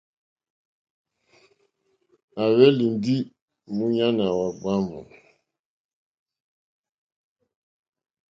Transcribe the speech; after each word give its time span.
À 2.41 2.43
hwélì 2.53 2.85
ndí 2.95 3.15
múɲánà 3.75 4.25
ɡbwámù. 4.47 4.97